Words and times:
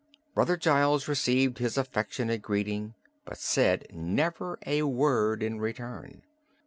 Brother 0.33 0.57
Giles 0.57 1.07
received 1.07 1.59
his 1.59 1.77
affectionate 1.77 2.41
greeting 2.41 2.95
but 3.23 3.37
said 3.37 3.85
never 3.93 4.57
a 4.65 4.81
word 4.81 5.43
in 5.43 5.59
return. 5.59 6.23